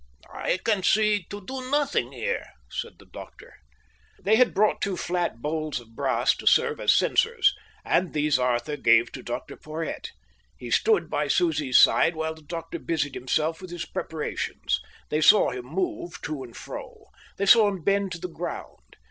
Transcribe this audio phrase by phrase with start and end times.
[0.33, 3.57] "I can see to do nothing here," said the doctor.
[4.19, 7.53] They had brought two flat bowls of brass to serve as censers,
[7.85, 10.07] and these Arthur gave to Dr Porhoët.
[10.57, 14.79] He stood by Susie's side while the doctor busied himself with his preparations.
[15.09, 17.05] They saw him move to and fro.
[17.37, 18.95] They saw him bend to the ground.